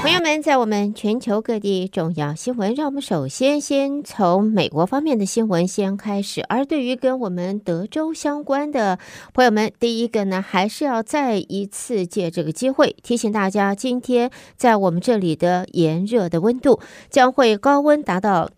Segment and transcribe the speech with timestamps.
[0.00, 6.40] 朋友们，在我们全球各地重要新闻，让我们首先先从美国方面的新闻先开始。
[6.48, 8.98] 而对于跟我们德州相关的
[9.34, 16.80] 朋友们，第一个呢，还是要再一次借这个机会提醒大家，今天在我们这里的炎热的温度
[17.10, 18.48] 将会高温达到。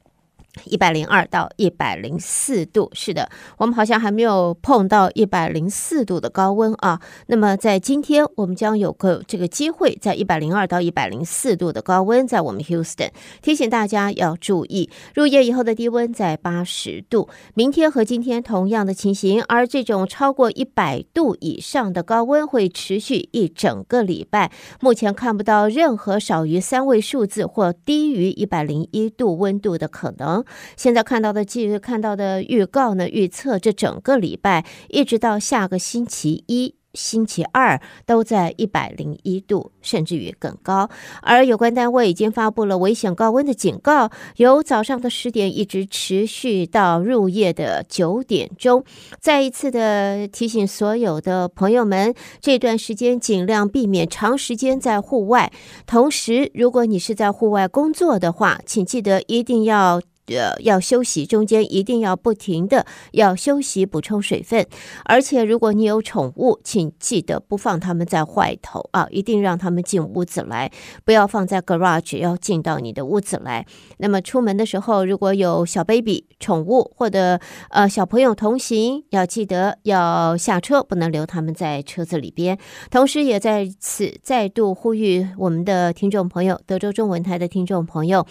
[0.65, 7.01] 一百零二到一百零四度，是的，我们好像还没有碰到一百零四度的高温啊。
[7.27, 13.11] 那么在今天，我们将有个这个机会，在一百零二到一百零四度的高温，在我们 Houston，
[13.43, 17.29] 提醒大家要注意，入夜以后的低温在八十度。
[17.55, 24.51] 明天和今天同样的情形，而这种超过一百度以上的高温会持续一整个礼拜。
[24.81, 30.40] 目前看不到任何少于三位数字或低于一百零一度温度的可能。
[30.77, 40.91] 现在看到的记看到的预告呢，预测这整个礼拜一直到下个星期一、星期二都在一百零一度，甚至于更高。
[41.23, 48.85] 而有关单位已经发布了危险高温的警告，由早上的十点一直持续到入夜的九点钟。
[49.21, 55.53] 再一次的提醒所有的朋友们，这段时间尽量避免长时间在户外。
[55.87, 60.01] 同时，如果你是在户外工作的话，请记得一定要。
[60.27, 64.67] 呃，要休息，中间一定要不停的要休息，补充水分。
[65.05, 70.71] 而且，如果你有宠物，请记得不放它们在外头啊，一定让它们进屋子来，
[71.05, 73.67] 不要放在 garage，要进到你的屋子来。
[73.99, 82.57] 那么出门的时候，如果有小 baby 宠物或者呃小朋友同行，要记得要下车，不能留他们在车子里边。
[82.91, 88.25] 同时，也在此再度呼吁我们的听众朋友，德州中文台的听众朋友，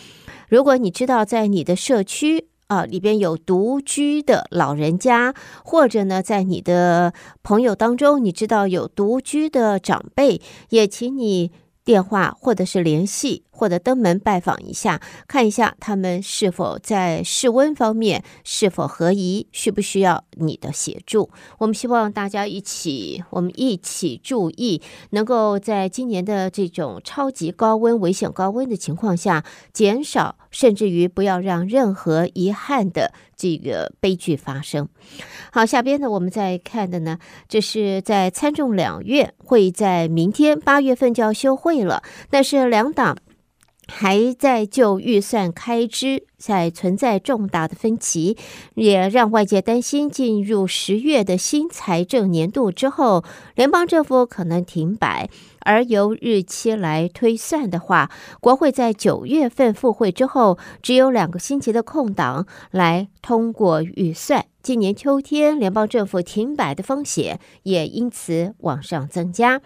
[0.50, 5.34] 如果你知道在你的社区啊，里边有独居的老人家，
[5.64, 11.52] 或者呢，在你的朋友当中，你知道有独居的长辈，也请你
[11.86, 13.44] 电话或者是联系。
[13.60, 21.30] 或者登门拜访一下，看一下他们是否在室温方面是否合宜，需不需要你的协助？
[21.58, 29.44] 我们希望大家一起，我们一起注意，能够在今年的这种超级高温、危险高温的情况下，
[29.74, 34.88] 减少甚至于不要让任何遗憾的这个悲剧发生。
[35.52, 37.20] 好，下边呢，我们再看的呢，
[37.50, 43.18] 这是在参众两院会在明天八月份就要休会了，但是两党。
[43.90, 48.38] 还在就预算开支在存在重大的分歧，
[48.76, 53.24] 也让外界担心进入十月的新财政年度之后，
[53.56, 55.30] 联邦政府可能停摆。
[55.62, 64.46] 而由日期来推算的话，国会在九月份复会之后，只有两个星期的空档来通过预算。
[64.70, 69.62] 今年秋天联邦政府停摆的风险也因此往上增加。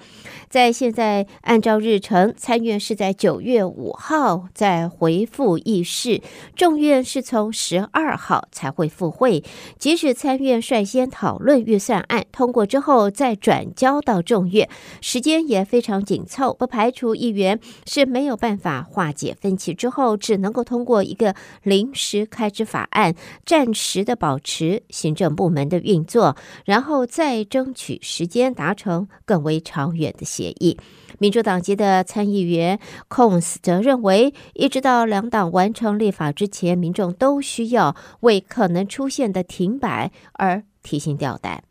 [0.50, 6.22] 在现在按照日程，参院是在九月五号再回复议事，
[6.56, 9.44] 众院是从十二号才会复会。
[9.78, 14.70] 即使参院率先讨论预算案通过之后，再转交到众院，
[15.02, 15.84] 时间也非常。
[15.84, 23.14] 非常紧凑，不排除议员是没有办法化解分歧之后，只能够通过一个临时开支法案，
[23.46, 30.78] 暂时的保持行政部门的运作，然后再争取时间达成更为长远的协议。
[31.20, 41.64] 民主党籍的参议员康斯则认为，一直到两党完成立法之前，民众都需要为可能出现的停摆而提心吊胆。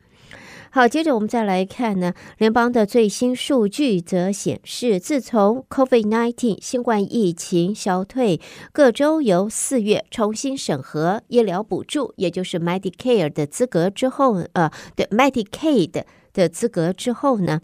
[0.74, 8.40] 好，接着我们再来看呢，联邦的最新数据则显示，自从 COVID-19 新冠疫情消退，
[8.72, 17.60] 各州由四月重新审核医疗补助，也就是 Medicare 的资格之后，呃，对 Medicaid 的资格之后呢，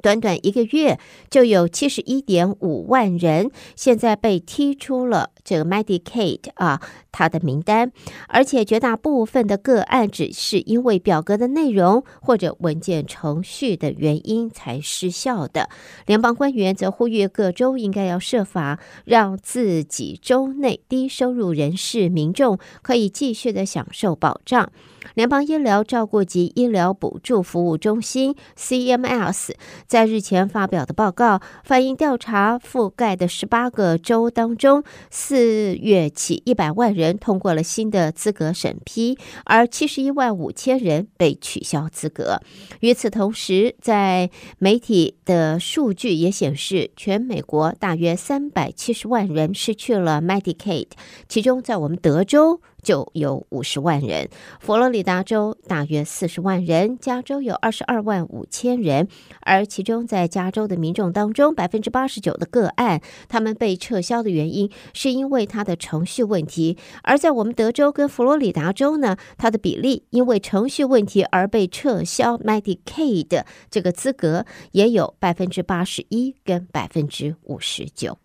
[0.00, 0.98] 短短一个月
[1.28, 6.80] 就有七十一点五万人现在被踢出了这个 Medicaid 啊。
[7.14, 7.92] 他的名单，
[8.26, 15.68] 而且绝大部分的个案只是因为表格的内容或者文件程序的原因才失效的。
[16.06, 24.72] 联邦官员则呼吁各州应该要设法让自己州内低收入人士民众可以继续的享受保障。
[25.14, 29.50] 联邦医疗照顾及医疗补助服务中心 （CMS）
[29.86, 36.92] 在日前发表的报告反映，调查覆盖的十八个州当中，四四月起一百万。
[36.92, 42.42] 人通过了新的资格审批，而七十一万五千人被取消资格。
[42.80, 50.88] 与此同时，在媒体的数据也显示，全美国大约三百七十万人失去了 Medicaid，
[51.28, 54.28] 其中在我们德州就有五十万人，
[54.60, 59.08] 佛罗里达州大约四十万人，加州有二十二万五千人。
[59.40, 78.18] 而其中，在加州的民众当中，百分之八十九的个案，他们被撤销的原因是因为他的程序问题；而在我们德州跟佛罗里达州呢，它的比例因为程序问题而被撤销 Medicaid 这个资格，也有百分之八十一跟百分之五十九。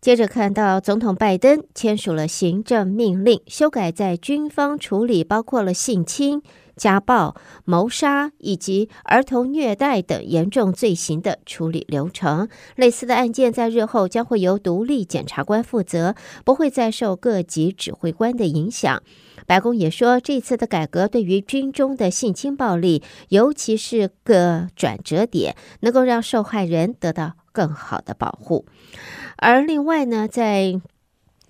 [0.00, 6.42] 接着看到，总统拜登签署了行政命令，修改在军方处理包括了性侵、
[6.76, 7.34] 家暴、
[7.64, 12.48] 谋杀以及儿童虐待等严重罪行的处理流程。
[12.76, 16.14] 类似的案件在日后将会由独立检察官负责，
[16.44, 19.02] 不会再受各级指挥官的影响。
[19.46, 28.66] 白宫也说，这次的改革对于军中的性侵暴力，尤其是个转折点，能够让受害人得到更好的保护。
[29.38, 30.78] 而另外呢，在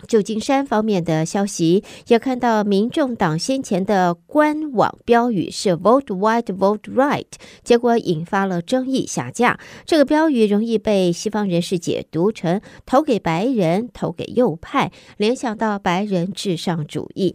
[0.07, 7.25] 旧金山方面的消息也看到，民众党先前的官网标语是 “Vote White, Vote Right”，
[7.65, 9.59] 结果引发了争议下架。
[9.87, 17.35] 这个标语容易被西方人士解读成投给白人、投给右派，联想到白人至上主义。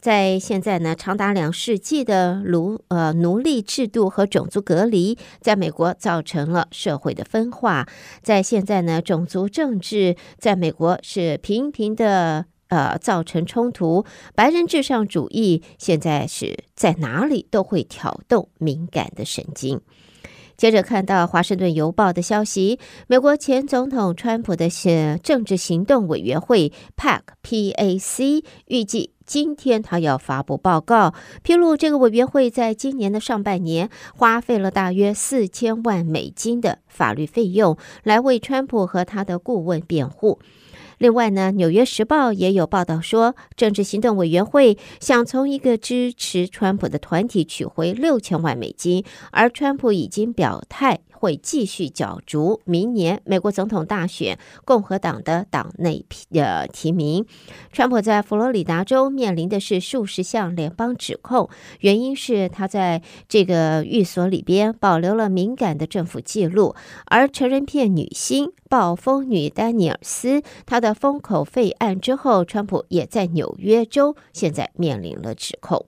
[0.00, 7.88] 在现在呢，长达两世纪的奴呃奴隶制度和种族隔离，在美国造成了社会的分化。
[8.22, 14.04] 在现在呢，种族政治在美国是频频的呃造成冲突。
[14.36, 19.80] 白人至上主义现在是在哪里都会挑动敏感的神经。
[20.56, 22.78] 接着看到《华盛顿邮报》的消息，
[23.08, 24.68] 美国前总统川普的
[25.22, 40.38] 政治行动委员会 PAC 预计今天他要发布报告，披露这个委员会在今年的上半年花费了大约四千万美金的法律费用，来为川普和他的顾问辩护。
[40.96, 51.00] 另外呢，《纽约时报》也有报道说，政治行动委员会想从一个支持川普的团体取回六千万美金，而川普已经表态。
[51.18, 57.26] 会继续角逐明年美国总统大选共和党的党内呃提名。
[57.72, 61.50] 川普在佛罗里达州面临的是数十项联邦指控，
[61.80, 66.76] 原因是他在这个寓所里边保留了敏感的政府记录。
[67.06, 75.84] 而成人片女星暴风女丹尼尔斯她的封口费案之后，川普也在纽约州现在面临了指控。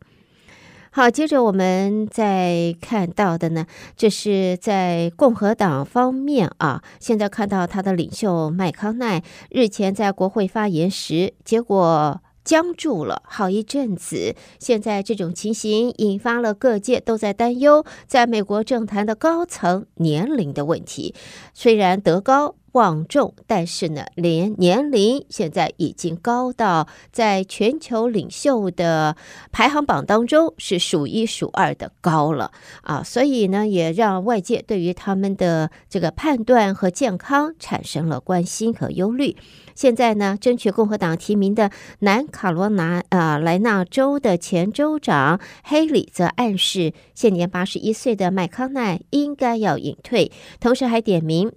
[0.92, 3.64] 好，接着我们再看到的呢，
[3.96, 14.34] 这是在共和党方面啊，现在看到他的领袖麦康奈日前在国会发言时，结果僵住了好一阵子。
[14.58, 21.14] 现在这种情形引发了各界都在担忧，在美国政坛的高层年龄的问题，
[21.54, 29.17] 虽然德高望重，但是呢，连年龄现在已经高到在全球领袖的
[29.50, 32.52] 排行榜当中是数一数二的高了
[32.82, 39.37] 啊，所以呢，也让外界对于他们的这个判断和健康产生了关心和忧虑。
[39.75, 41.70] 现在呢，争取共和党提名的
[42.00, 50.31] 南卡罗纳啊莱纳州的前州长黑里则暗示，现年八十一岁的麦康奈应该要隐退，
[50.61, 51.50] 同时还点名。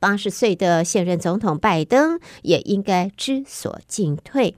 [0.00, 4.54] 八十岁的现任总统拜登也应该知所进退。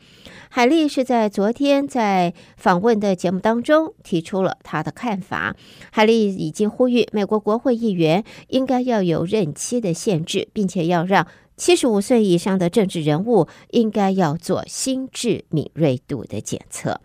[0.48, 5.54] 海莉是在昨天在访问的节目当中提出了他的看法。
[5.92, 11.26] 海莉已经呼吁美国国会议员应该要有任期的限制，并且要让
[11.56, 17.00] 七十五岁以上的政治人物应该要做心智敏锐度的检测。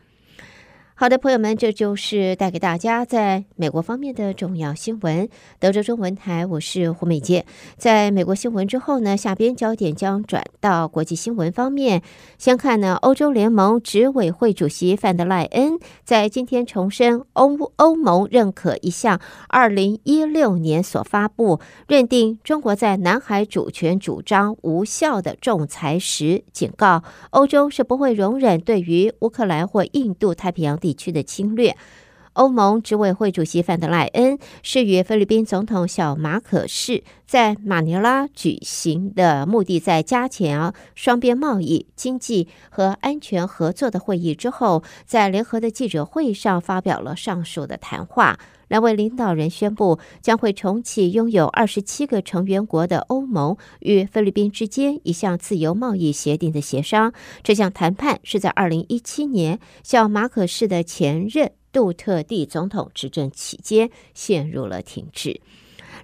[0.97, 5.27] 好的，朋友们，这就是带给大家在美国方面的重要新闻。
[5.59, 7.45] 德州中文台，我是胡美杰。
[7.75, 12.01] 在美国新闻之后呢，下边焦点将转到国际新闻方面。
[12.37, 21.59] 先看呢，欧洲联盟执委会主席范德赖恩在今天重申欧欧盟认可一项二零一六年所发布
[21.89, 31.75] 认定中国在南海主权主张无效的仲裁时，警告欧洲是不会容忍对于乌克兰或印度太平洋地区的侵略，
[32.33, 48.37] 欧盟执委会主席范德赖恩是与菲律宾总统小马可仕在马尼拉举行的，目的在加强双边贸易、经济和安全合作的会议之后，在联合的记者会上发表了上述的谈话。
[48.67, 57.11] 两位领导人宣布，将会重启拥有二十七个成员国的欧盟与菲律宾之间一项自由贸易协定的协商。
[57.43, 65.41] 这项谈判是在二零一七年小马可仕的前任杜特地总统执政期间陷入了停滞。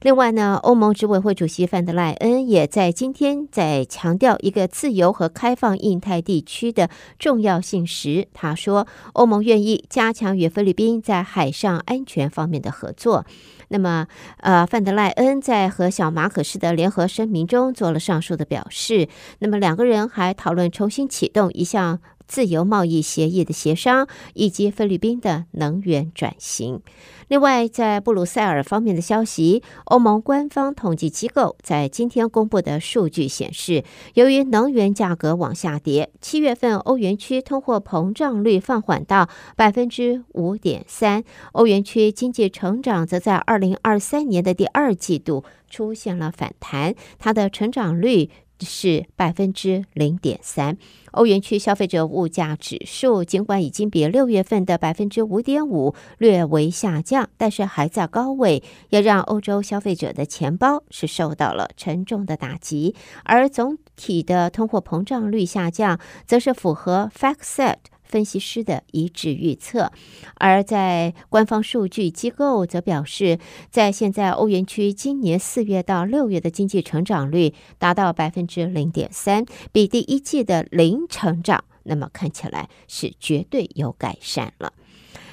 [0.01, 13.25] 另外呢，欧盟执委会主席范德赖恩也在今天在强调一个自由和开放印太地区的重要性时，他说，欧盟愿意加强与菲律宾在海上安全方面的合作。
[13.71, 14.05] 那么，
[14.37, 19.07] 呃，范德赖恩在和小马可斯的联合声明中做了上述的表示。
[19.39, 21.99] 那么，两个人还讨论重新启动一项
[22.31, 26.81] 自由贸易协议的协商，以及菲律宾的能源转型。
[27.27, 33.83] 另外，在布鲁塞尔方面的消息，欧盟官方统计机构在今天公布的数据显示，
[34.13, 48.29] 由于能源价格往下跌，七月份欧元区通货膨胀率放缓到百分之五点三，欧元区经济成长则在二零二三年的第二季度出现了反弹，它的成长率。
[48.65, 50.77] 是百分之零点三。
[51.11, 62.95] 欧元区消费者物价指数尽管已经比六月份的百分之五点五略微下降，但是还在高位，也让欧洲消费者的钱包是受到了沉重的打击。
[63.23, 67.75] 而总体的通货膨胀率下降，则是符合 FactSet。
[68.11, 69.89] 分析师的一致预测，
[70.35, 73.39] 而在官方数据机构则表示，
[73.69, 84.73] 在现在欧元区今年四月到六月的经济成长率达到百分之零点三，比第一季的零成长，那么看起来是绝对有改善了。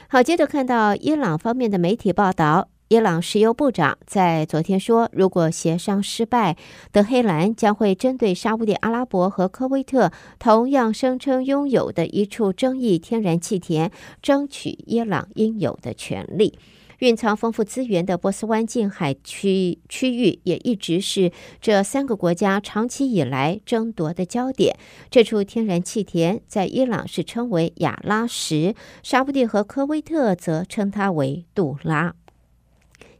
[0.08, 2.68] 好，接着看到伊朗方面的媒体报道。
[2.88, 6.56] 伊朗石油部长在昨天说，如果协商失败，
[6.90, 13.92] 德黑兰将会针对沙乌地阿拉伯和科威特同样声称拥有的一处争议天然气田，
[14.22, 16.58] 争取伊朗应有的权利。
[17.00, 21.30] 蕴藏丰富资源的波斯湾近海区区域也一直是
[21.60, 24.74] 这三个国家长期以来争夺的焦点。
[25.10, 32.14] 这处天然气田在伊朗是称为亚拉什，沙乌地和科威特则称它为杜拉。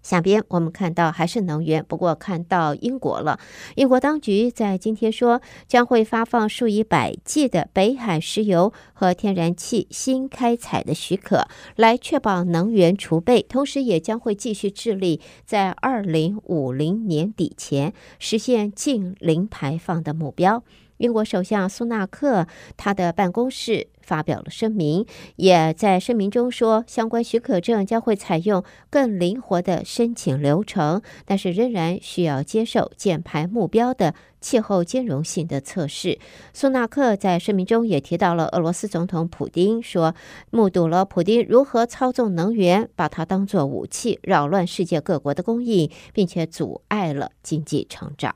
[0.02, 3.38] 下边我们看到还是能源，不过看到英国了。
[3.76, 20.62] 英国当局在今天说，将会发放数以百计的北海石油和天然气新开采的许可，来确保能源储备，同时也将会继续致力在二零五零年底前实现净零排放的目标。
[20.98, 25.04] 英国首相苏纳克他的办公室发表了声明，
[25.36, 36.18] 也在声明中说，相关许可证将会采用更灵活的申请流程，但是仍然需要接受减排目标的气候兼容性的测试。
[36.54, 40.14] 苏纳克在声明中也提到了俄罗斯总统普丁，说
[40.50, 48.34] 目睹了普丁如何操纵能源，把它当作武器，扰乱世界各国的供应，并且阻碍了经济成长。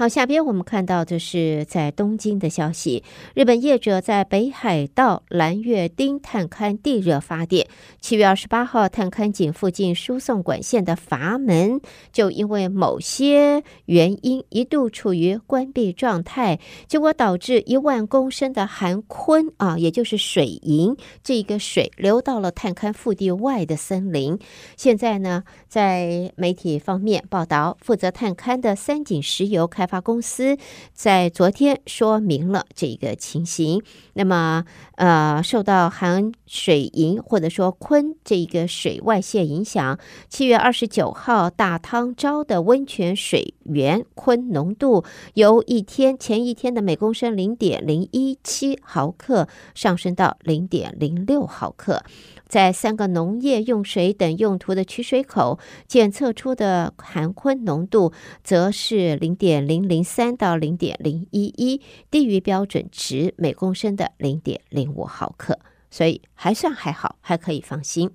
[0.00, 3.04] 好，下边我们看到的是在东京的消息。
[3.34, 7.68] 日本业者在北海道兰越町探勘地热发电，
[8.00, 11.82] 七月二十八号探勘井附近输送管线的阀门
[12.14, 24.38] 就因为某些原因一度处于关闭状态，结果导致一万公升的含昆啊，也就是水银，这个水流到了探勘腹地外的森林。
[24.78, 30.56] 现在呢，在媒体方面报道，负责探勘的三井石油开发公司
[30.94, 33.82] 在昨天说明了这个情形。
[34.12, 45.04] 那么，呃，受到含水银或者说醌这一个水外泄影响，七月二十九号大汤沼的温泉水源醌浓度
[45.34, 52.04] 由一天前一天的每公升零点零一七毫克上升到零点零六毫克。
[52.46, 65.58] 在三个农业用水等用途的取水口检测出的含醌浓度，则是零点零零三到零点零一一，低于标准值每公升的零点零五毫克，
[65.90, 68.10] 所以还算还好，还可以放心。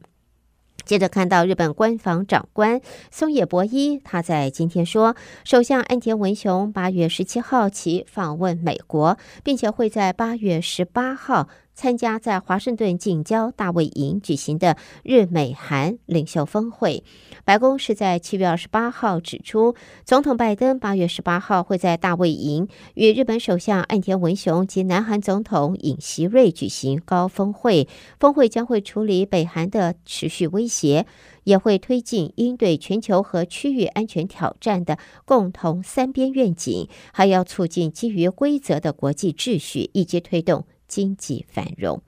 [0.83, 2.79] 接着看到日本官房长官
[3.09, 11.49] 松野博一，他在今天说，首相岸田文雄八月十七号起访问美国，并且会在八月十八号。
[11.75, 17.03] 参加在华盛顿近郊大卫营举行的日美韩领袖峰会，
[17.43, 27.87] 白宫是在七月二十八号指出，总统拜登八月十八号会在大卫营与日本首相岸田文雄及南韩总统尹锡瑞举行高峰会，
[28.19, 31.05] 峰会将会处理北韩的持续威胁，
[31.43, 40.65] 也会推进应对全球和区域安全挑战的共同三边愿景，还要促进基于规则的国际秩序，以及推动。
[40.95, 42.01] 经济繁荣。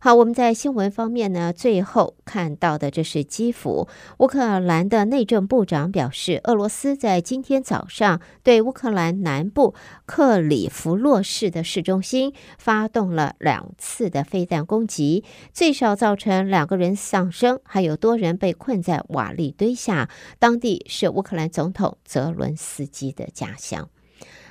[0.00, 20.10] 好，我们在新闻方面呢，最后看到的这是基辅，乌克兰的内政部长表示，俄罗斯在今天早上对乌克兰南部克里夫洛市的市中心发动了两次的飞弹攻击，最少造成两个人丧生，还有多人被困在瓦砾堆下。
[20.38, 23.88] 当地是乌克兰总统泽伦斯基的家乡。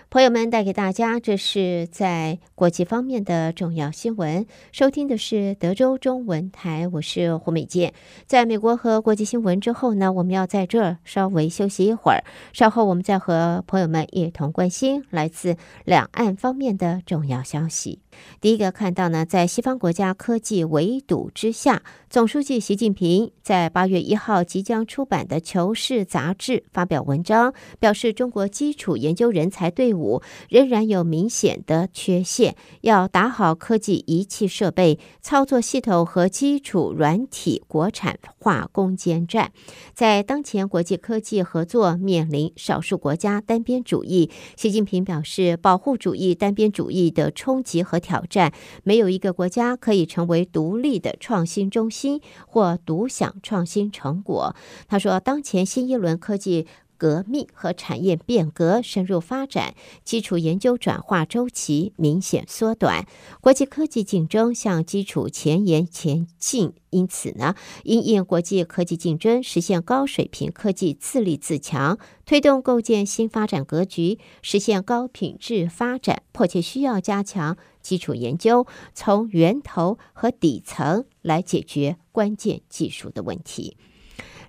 [0.10, 4.46] 朋友们，带给大家这是在国际方面的重要新闻。
[4.72, 7.94] 收听的是德州中文台，我是胡美健。
[8.26, 12.24] 在美国和国际新闻之后呢，我们要在这儿稍微休息一会儿，
[12.54, 18.00] 稍后我们再和朋友们一同关心来自两岸方面的重要消息。
[18.42, 39.52] 第一个看到呢，在西方国家科技围堵之下，总书记习近平在八月一号即将出版的《求是》杂志发表文章，表示中国基础研究人才队伍仍然有明显的缺陷，要打好科技仪器设备、操作系统和基础软体国产化攻坚战。
[39.94, 48.54] 在当前国际科技合作面临少数国家单边主义，习近平表示，保护主义单边主义的冲击和挑战，
[48.86, 54.56] 没有一个国家可以成为独立的创新中心或独享创新成果。
[54.88, 56.66] 他说，当前新一轮科技
[56.98, 63.06] 革命和产业变革深入发展，基础研究转化周期明显缩短，
[63.40, 66.74] 国际科技竞争向基础前沿前进。
[66.90, 83.76] 因此呢，因应国际科技竞争，实现高水平科技自立自强，推动构建新发展格局，实现高品质发展，迫切需要加强基础研究，从源头和底层来解决关键技术的问题。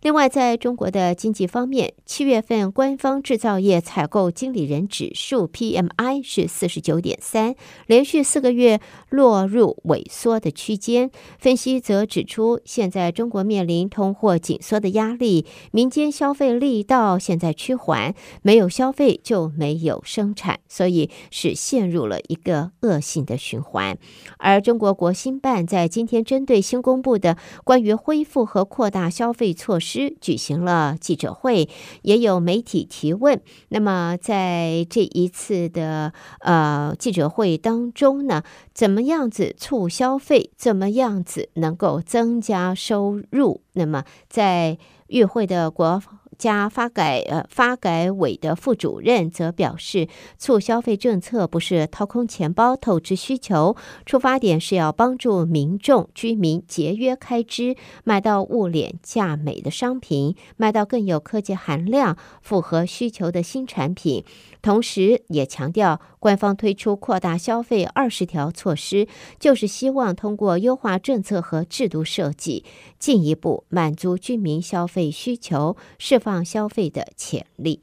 [0.03, 11.11] 另外，在中国的经济方面，七月份官方制造业采购经理人指数 PMI 是四十九点三，连续四个月落入萎缩的区间。
[11.41, 23.99] 分析则指出，现在中国面临通货紧缩的压力，民间消费力道现在趋缓，没有消费就没有生产，所以是陷入了一个恶性的循环。
[24.39, 29.88] 而中国国新办在今天针对新公布的关于恢复和扩大消费措施。
[29.89, 31.69] 师举行了记者会，
[32.03, 33.41] 也有媒体提问。
[33.71, 38.43] 那么在这一次的呃记者会当中呢，
[38.75, 40.51] 怎么样子促消费？
[40.57, 43.63] 怎么样子能够增加收入？
[43.73, 44.77] 那么在
[45.07, 46.03] 与会的国。
[46.39, 53.77] 加发改呃发改委的副主任则表示，促消费政策不是掏空钱包透支需求，
[54.07, 64.25] 出发点是要帮助民众居民节约开支，买到物廉价美的商品，买到更有科技含量、符合需求的新产品。
[64.61, 69.07] 同时，也强调官方推出扩大消费二十条措施，
[69.39, 72.65] 就是希望通过优化政策和制度设计，
[72.99, 77.81] 进一步满足居民消费需求，释放放消费的潜力。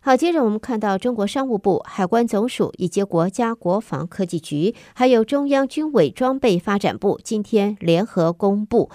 [0.00, 8.88] 好，接着我们看到中国商务部、海关总署以及国家国防科技局，还有中央军委装备发展部今天联合公布。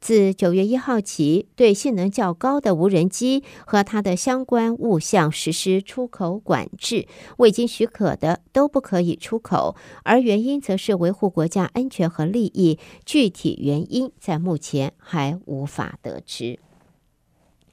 [0.00, 9.74] 自九月一号起，对性能较高的无人机和它的相关物项实施出口管制，未经许可的都不可以出口。
[10.04, 16.60] 而原因则是维护国家安全和利益，具体原因在目前还无法得知。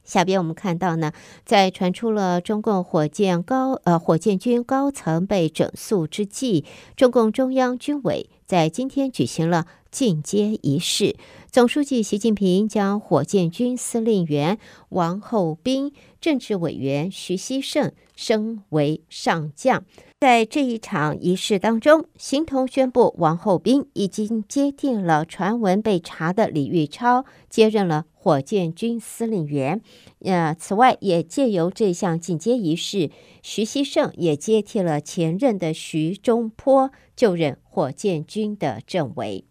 [0.08, 1.12] 下边我们看到呢，
[1.44, 6.64] 在传出了中共火箭高呃火箭军高层被整肃之际，
[6.96, 11.16] 中共中央军委在今天举行了进阶仪式。
[11.50, 19.84] 总书记习近平将火箭军司令员王厚斌、政治委员徐希胜升为上将。
[20.18, 29.80] 在这一场仪式当中，形同宣布王厚斌已经接替了传闻被查的李玉超，接任了火箭军司令员。
[30.20, 33.10] 呃，此外，也借由这项进阶仪式，
[33.42, 39.46] 徐希胜也接替了前任的徐中坡，就任火箭军的政委。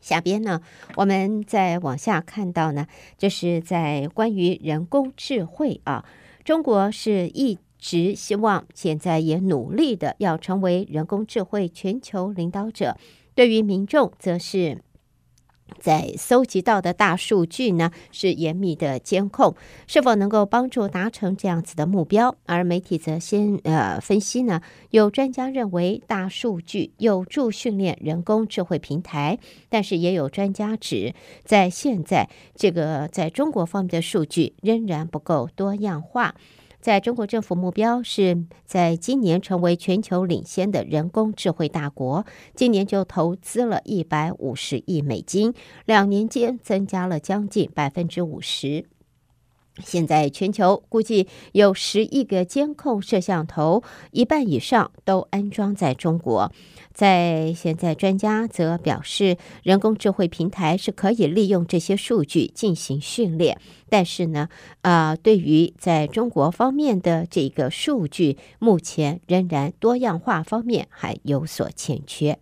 [0.00, 0.62] 下边呢，
[0.94, 2.86] 我们再往下看到呢，
[3.18, 6.06] 就是在关于人工智慧啊，
[6.44, 12.96] 中国是一直希望，现在也努力的要成为人工智慧全球领导者。
[13.34, 14.80] 对于民众，则是。
[15.80, 19.54] 在搜集到的大数据呢，是严密的监控，
[19.86, 22.34] 是否能够帮助达成这样子的目标？
[22.46, 36.34] 而媒体则先呃分析呢，有专家认为大数据有助训练人工智慧平台，但是也有专家指，在现在这个在中国方面的数据仍然不够多样化。
[36.86, 45.52] 在中国政府目标是在今年成为全球领先的人工智慧大国，今年就投资了一百五十亿美金，
[45.84, 48.86] 两年间增加了将近百分之五十。
[49.82, 56.52] 现在全球估计有十亿个监控摄像头，一半以上都安装在中国。
[56.96, 64.48] 在现在，专家则表示，人工智慧平台是可以利用这些数据进行训练，但是呢，
[64.80, 72.38] 啊、对于在中国方面的这个数据，目前仍然多样化方面还有所欠缺。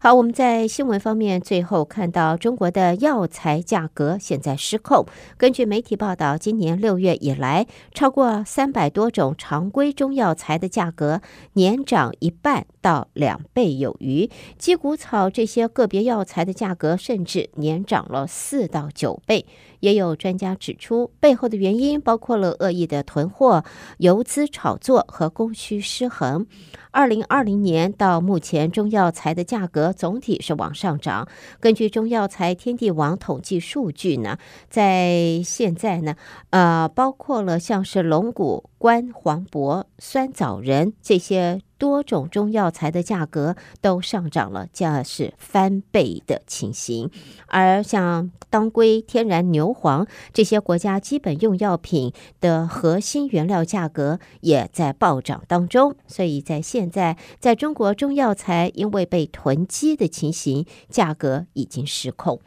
[0.00, 5.06] 好，我们在新闻方面最后看到中国的药材价格现在失控。
[5.36, 11.20] 根据媒体报道，今年六月以来，超过三百多种常规中药材的价格
[11.52, 19.46] 年涨一半到两倍有余，鸡骨草这些个别药材的价格甚至年涨了四到九倍。
[19.80, 23.64] 也有专家指出，背后的原因包括了恶意的囤货、
[23.98, 26.46] 游资炒作和供需失衡。
[26.90, 31.28] 二零二零年到目前，中药材的价格总体是往上涨。
[31.60, 34.38] 根据中药材天地网统计数据呢，
[34.70, 36.16] 在现在呢，
[36.50, 41.60] 呃，包括了像是龙骨、关黄柏、酸枣仁这些。
[41.84, 47.10] 多种中药材的价格都上涨了，这是翻倍的情形。
[47.48, 55.94] 而像当归、天然牛黄这些国家基本用药品的核心原料价格也在暴涨当中。
[56.06, 62.40] 所以在现在，在中国中药材因为被囤积的情形，价格已经失控。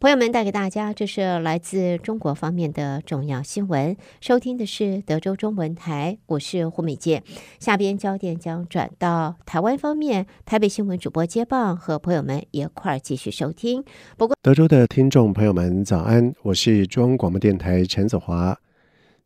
[0.00, 3.94] 朋友们，带给大家，这是来自中国方面的重要新闻。
[4.22, 7.22] 收听的是德州中文台，我是胡美健。
[7.58, 13.84] 下边焦点将转到台湾方面，台北新闻主播接棒，和朋友们一块儿继续收听。
[14.16, 18.58] 不过，德州的听众朋友们早安，我是中央广播电台陈子华，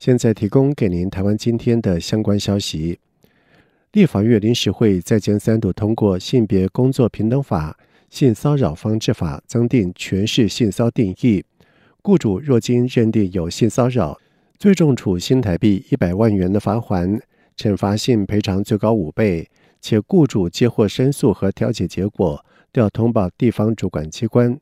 [0.00, 2.98] 现在提供给您台湾今天的相关消息。
[3.92, 7.78] 立法院临时会再将三度通过性别工作平等法。
[8.14, 11.44] 性骚扰防治法增订全市性骚定义，
[12.00, 14.16] 雇主若经认定有性骚扰，
[14.56, 17.20] 最重处新台币一百万元的罚锾，
[17.56, 19.48] 惩罚性赔偿最高五倍，
[19.80, 24.56] 且雇主接获申诉和调解结果，都要通报地方主管机关。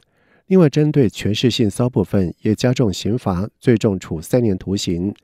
[0.47, 5.15] 另外，针对全市性骚部分，也加重刑罚，最重处三年徒刑。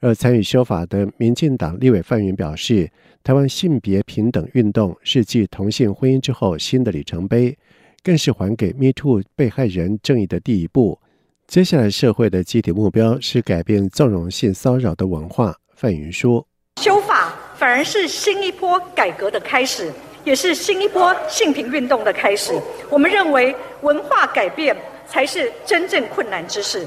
[0.00, 2.90] 而参与修法的民进党立委范云表示，
[3.22, 7.56] 台湾性别平等运动是继同性婚姻之后新的里程碑，
[8.02, 10.98] 更是还给 MeToo 被害人正义的第一步。
[11.46, 15.54] 接下来社会的集体目标是改变纵容性骚扰的文化。
[15.74, 16.46] 范云说
[16.80, 19.92] ：“修法反而是新一波改革的开始，
[20.24, 22.58] 也是新一波性平运动的开始。
[22.88, 24.74] 我们认为文化改变
[25.06, 26.86] 才是真正困难之事。”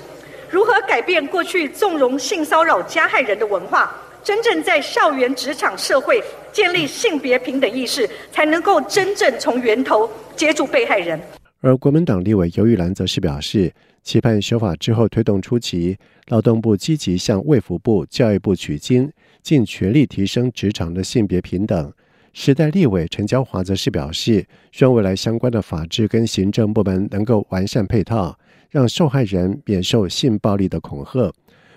[0.53, 3.91] 如何改变过去纵容性骚扰加害人的文化，
[4.23, 11.19] 真正在校园、职场、社会建立性别平等意识，才能够真正从源头接住被害人。
[11.61, 19.11] 而国民党立委尤玉兰则是表示，期盼修法之后推动初期，劳动部积极向卫福部、教育部取经，
[19.41, 21.91] 尽全力提升职场的性别平等。
[22.31, 28.37] 时代立委陈椒华则是表示，希望未来相关的法制跟行政部门能够完善配套。
[28.73, 31.31] 让受害人免受性暴力的恐吓。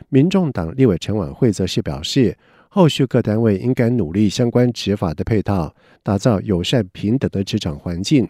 [0.08, 2.34] 民众党立委陈婉慧则是表示，
[2.70, 8.26] 后续各单位应该努力相关执法的配套，打造友善平等的职场环境。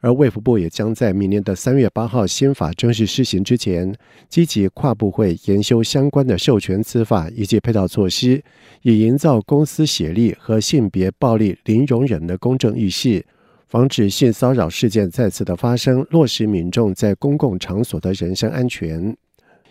[0.00, 3.90] 而卫福部也将在明年的三月八号新法正式施行之前，
[4.28, 8.44] 积极跨部会研修相关的授权执法以及配套措施，
[8.82, 13.24] 以营造公司协力和性别暴力零容忍的公正意识。
[13.66, 19.16] 防止性骚扰事件再次的发生，落实民众在公共场所的人身安全。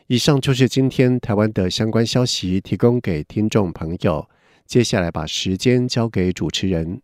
[0.07, 4.27] 以上就是今天台湾的相关消息，提供给听众朋友。
[4.65, 7.01] 接下来把时间交给主持人。